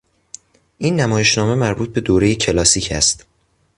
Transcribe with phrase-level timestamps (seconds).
[0.77, 3.25] این نمایشنامه مربوط به دورهی کلاسیک است.